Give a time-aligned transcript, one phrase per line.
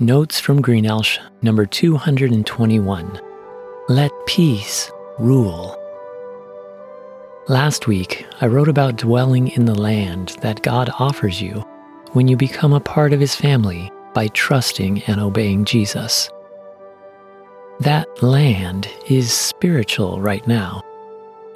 [0.00, 3.20] Notes from Greenelsh, number 221.
[3.88, 5.76] Let peace rule.
[7.48, 11.66] Last week, I wrote about dwelling in the land that God offers you
[12.12, 16.30] when you become a part of His family by trusting and obeying Jesus.
[17.80, 20.80] That land is spiritual right now,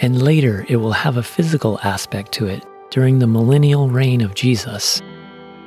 [0.00, 4.34] and later it will have a physical aspect to it during the millennial reign of
[4.34, 5.00] Jesus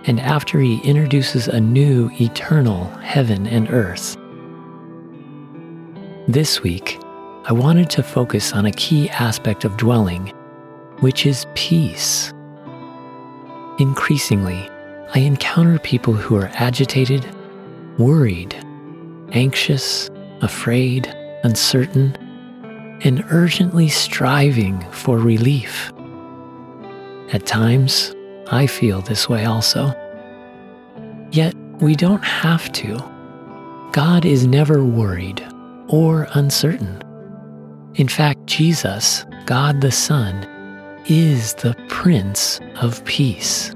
[0.07, 4.15] and after he introduces a new eternal heaven and earth.
[6.27, 6.99] This week,
[7.45, 10.27] I wanted to focus on a key aspect of dwelling,
[10.99, 12.33] which is peace.
[13.79, 14.69] Increasingly,
[15.13, 17.25] I encounter people who are agitated,
[17.97, 18.55] worried,
[19.31, 20.09] anxious,
[20.41, 21.07] afraid,
[21.43, 22.15] uncertain,
[23.03, 25.91] and urgently striving for relief.
[27.31, 28.15] At times,
[28.51, 29.93] I feel this way also.
[31.31, 33.03] Yet we don't have to.
[33.91, 35.45] God is never worried
[35.87, 37.01] or uncertain.
[37.95, 40.47] In fact, Jesus, God the Son,
[41.07, 43.73] is the Prince of Peace.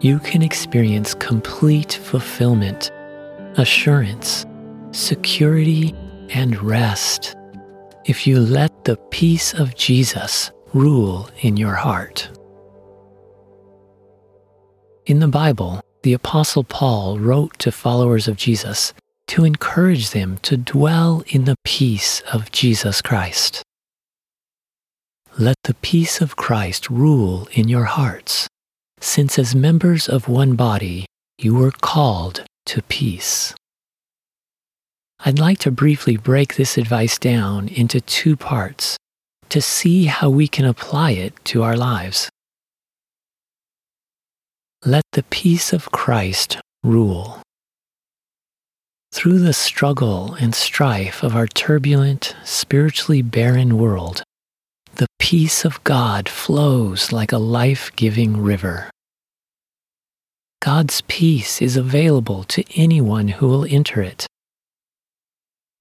[0.00, 2.90] You can experience complete fulfillment,
[3.56, 4.44] assurance,
[4.92, 5.94] security,
[6.30, 7.36] and rest
[8.04, 12.28] if you let the peace of Jesus rule in your heart.
[15.06, 18.94] In the Bible, the Apostle Paul wrote to followers of Jesus
[19.26, 23.62] to encourage them to dwell in the peace of Jesus Christ.
[25.38, 28.48] Let the peace of Christ rule in your hearts,
[28.98, 31.04] since as members of one body
[31.36, 33.54] you were called to peace.
[35.20, 38.96] I'd like to briefly break this advice down into two parts
[39.50, 42.30] to see how we can apply it to our lives.
[44.86, 47.40] Let the peace of Christ rule.
[49.14, 54.22] Through the struggle and strife of our turbulent, spiritually barren world,
[54.96, 58.90] the peace of God flows like a life giving river.
[60.60, 64.26] God's peace is available to anyone who will enter it.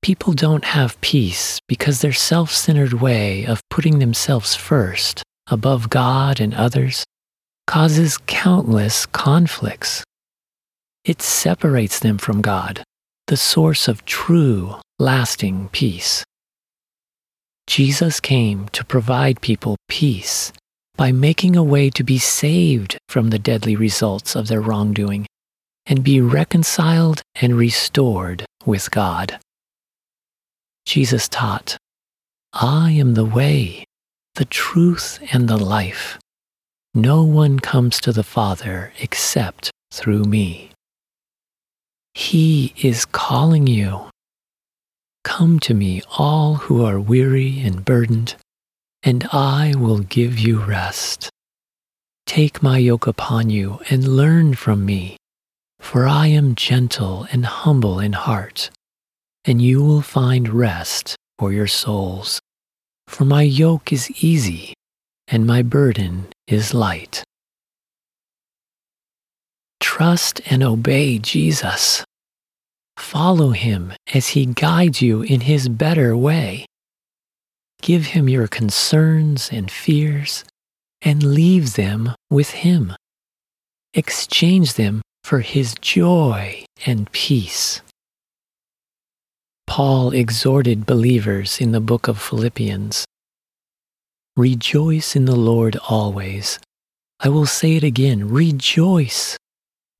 [0.01, 6.39] People don't have peace because their self centered way of putting themselves first, above God
[6.39, 7.03] and others,
[7.67, 10.03] causes countless conflicts.
[11.03, 12.83] It separates them from God,
[13.27, 16.23] the source of true, lasting peace.
[17.67, 20.51] Jesus came to provide people peace
[20.95, 25.25] by making a way to be saved from the deadly results of their wrongdoing
[25.85, 29.39] and be reconciled and restored with God.
[30.85, 31.77] Jesus taught,
[32.53, 33.85] I am the way,
[34.35, 36.19] the truth, and the life.
[36.95, 40.69] No one comes to the Father except through me.
[42.13, 44.11] He is calling you.
[45.23, 48.35] Come to me, all who are weary and burdened,
[49.01, 51.31] and I will give you rest.
[52.27, 55.17] Take my yoke upon you and learn from me,
[55.79, 58.69] for I am gentle and humble in heart,
[59.45, 62.39] and you will find rest for your souls.
[63.07, 64.75] For my yoke is easy
[65.33, 67.23] and my burden is light.
[69.79, 72.05] Trust and obey Jesus.
[72.97, 76.67] Follow him as he guides you in his better way.
[77.81, 80.45] Give him your concerns and fears
[81.01, 82.93] and leave them with him.
[83.95, 87.81] Exchange them for his joy and peace.
[89.65, 93.05] Paul exhorted believers in the book of Philippians
[94.35, 96.57] Rejoice in the Lord always.
[97.19, 99.37] I will say it again rejoice.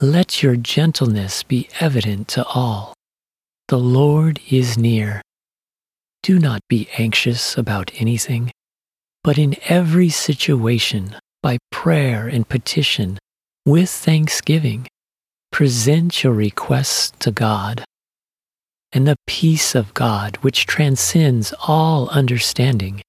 [0.01, 2.95] Let your gentleness be evident to all.
[3.67, 5.21] The Lord is near.
[6.23, 8.51] Do not be anxious about anything,
[9.23, 13.19] but in every situation, by prayer and petition,
[13.67, 14.88] with thanksgiving,
[15.51, 17.86] present your requests to God.
[18.91, 23.03] And the peace of God, which transcends all understanding,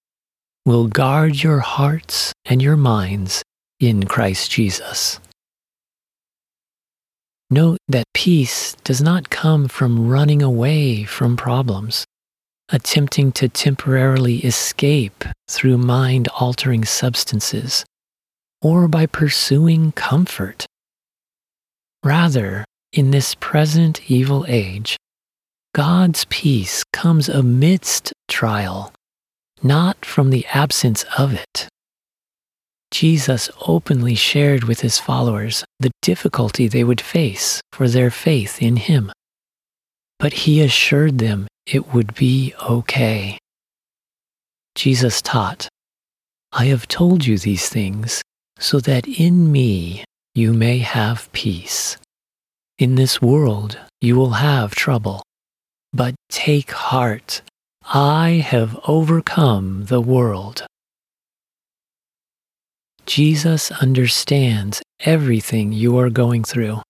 [0.66, 3.42] will guard your hearts and your minds
[3.80, 5.20] in Christ Jesus.
[7.50, 12.06] Note that peace does not come from running away from problems,
[12.70, 17.84] attempting to temporarily escape through mind altering substances,
[18.62, 20.64] or by pursuing comfort.
[22.02, 24.96] Rather, in this present evil age,
[25.74, 28.92] God's peace comes amidst trial
[29.64, 31.68] not from the absence of it.
[32.90, 38.76] Jesus openly shared with his followers the difficulty they would face for their faith in
[38.76, 39.10] him.
[40.20, 43.38] But he assured them it would be okay.
[44.76, 45.68] Jesus taught,
[46.52, 48.22] I have told you these things
[48.58, 51.96] so that in me you may have peace.
[52.78, 55.22] In this world you will have trouble,
[55.92, 57.42] but take heart.
[57.86, 60.64] I have overcome the world.
[63.04, 66.80] Jesus understands everything you are going through.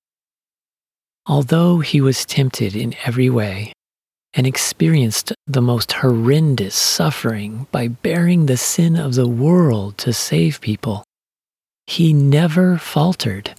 [1.27, 3.73] Although he was tempted in every way
[4.35, 10.61] and experienced the most horrendous suffering by bearing the sin of the world to save
[10.61, 11.03] people,
[11.87, 13.55] he never faltered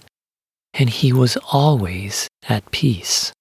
[0.72, 3.32] and he was always at peace.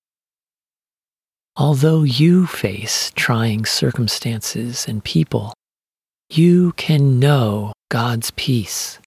[1.58, 5.54] Although you face trying circumstances and people,
[6.30, 9.00] you can know God's peace.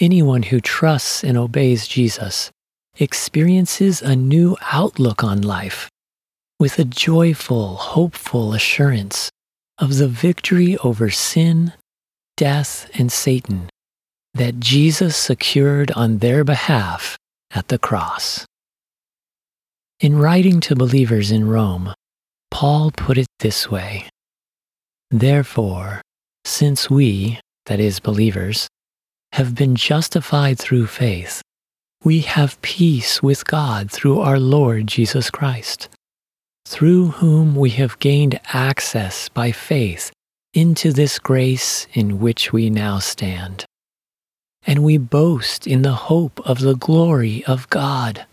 [0.00, 2.50] Anyone who trusts and obeys Jesus
[2.98, 5.88] experiences a new outlook on life
[6.58, 9.30] with a joyful, hopeful assurance
[9.78, 11.72] of the victory over sin,
[12.36, 13.70] death, and Satan
[14.34, 17.16] that Jesus secured on their behalf
[17.52, 18.44] at the cross.
[20.00, 21.94] In writing to believers in Rome,
[22.50, 24.08] Paul put it this way
[25.10, 26.02] Therefore,
[26.44, 28.66] since we, that is, believers,
[29.32, 31.42] have been justified through faith,
[32.02, 35.88] we have peace with God through our Lord Jesus Christ,
[36.66, 40.10] through whom we have gained access by faith
[40.52, 43.64] into this grace in which we now stand.
[44.66, 48.26] And we boast in the hope of the glory of God.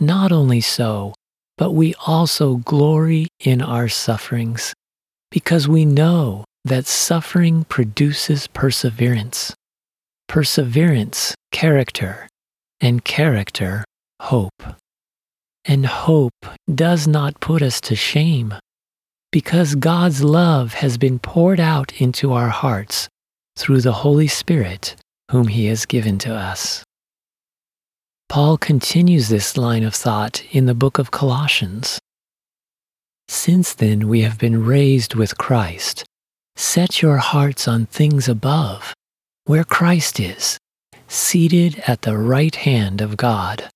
[0.00, 1.14] Not only so,
[1.56, 4.74] but we also glory in our sufferings,
[5.30, 9.54] because we know that suffering produces perseverance
[10.28, 12.28] perseverance, character,
[12.80, 13.84] and character,
[14.20, 14.62] hope.
[15.64, 18.54] And hope does not put us to shame,
[19.32, 23.08] because God's love has been poured out into our hearts
[23.56, 24.96] through the Holy Spirit,
[25.30, 26.84] whom He has given to us.
[28.28, 31.98] Paul continues this line of thought in the book of Colossians.
[33.28, 36.04] Since then we have been raised with Christ.
[36.56, 38.94] Set your hearts on things above
[39.46, 40.58] where Christ is,
[41.06, 43.70] seated at the right hand of God.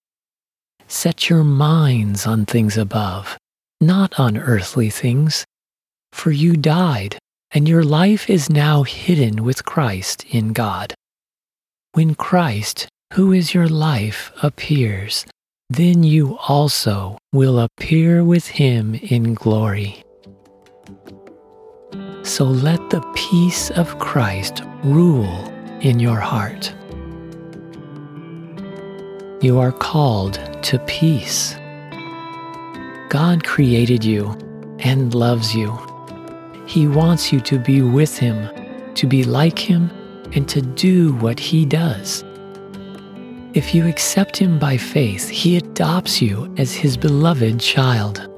[0.88, 3.38] Set your minds on things above,
[3.80, 5.44] not on earthly things,
[6.10, 7.18] for you died,
[7.52, 10.92] and your life is now hidden with Christ in God.
[11.92, 15.26] When Christ, who is your life, appears,
[15.68, 20.02] then you also will appear with him in glory.
[22.22, 25.48] So let the peace of Christ rule
[25.80, 26.72] in your heart.
[29.42, 31.56] You are called to peace.
[33.08, 34.36] God created you
[34.78, 35.76] and loves you.
[36.66, 38.48] He wants you to be with Him,
[38.94, 39.90] to be like Him,
[40.32, 42.22] and to do what He does.
[43.52, 48.28] If you accept Him by faith, He adopts you as His beloved child.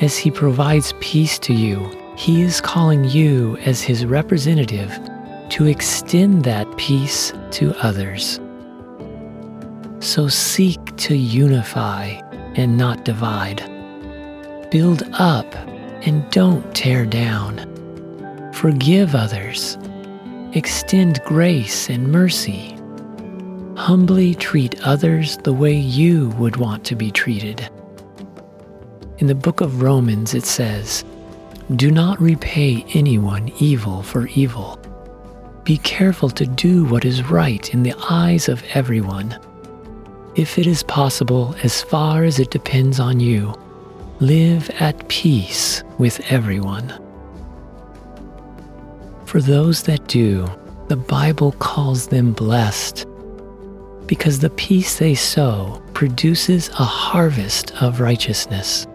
[0.00, 1.78] As He provides peace to you,
[2.16, 4.98] He is calling you as His representative
[5.50, 8.40] to extend that peace to others.
[10.00, 12.20] So seek to unify
[12.56, 13.62] and not divide.
[14.72, 15.54] Build up
[16.04, 17.70] and don't tear down.
[18.54, 19.78] Forgive others.
[20.52, 22.73] Extend grace and mercy.
[23.76, 27.68] Humbly treat others the way you would want to be treated.
[29.18, 31.04] In the book of Romans, it says,
[31.76, 34.78] Do not repay anyone evil for evil
[35.64, 39.38] be careful to do what is right in the eyes of everyone.
[40.36, 43.54] If it is possible, as far as it depends on you,
[44.20, 46.92] live at peace with everyone.
[49.24, 50.46] For those that do,
[50.88, 53.06] the Bible calls them blessed,
[54.06, 58.86] because the peace they sow produces a harvest of righteousness.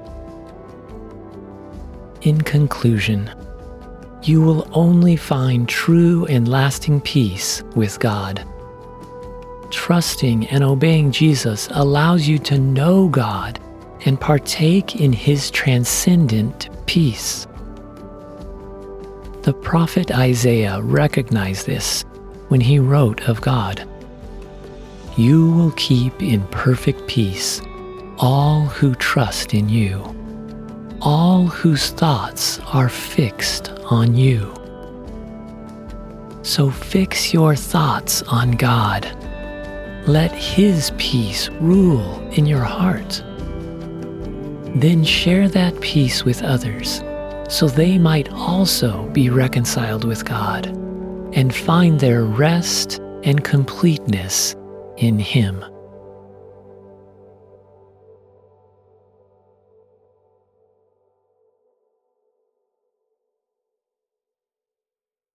[2.22, 3.32] In conclusion,
[4.24, 8.46] you will only find true and lasting peace with God.
[9.72, 13.60] Trusting and obeying Jesus allows you to know God
[14.06, 17.48] and partake in His transcendent peace.
[19.44, 22.04] The prophet Isaiah recognized this
[22.50, 23.89] when he wrote of God
[25.20, 27.62] You will keep in perfect peace
[28.20, 30.02] all who trust in you,
[31.02, 34.54] all whose thoughts are fixed on you.
[36.42, 39.04] So fix your thoughts on God.
[40.08, 43.22] Let His peace rule in your heart.
[44.74, 47.04] Then share that peace with others
[47.50, 50.68] so they might also be reconciled with God
[51.34, 54.56] and find their rest and completeness
[55.00, 55.64] in Him.